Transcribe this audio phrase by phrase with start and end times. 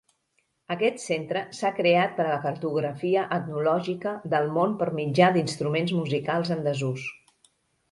[0.75, 6.55] Aquest centre s'ha creat per a la cartografia etnològica del món per mitjà d'instruments musicals
[6.59, 7.09] en desús.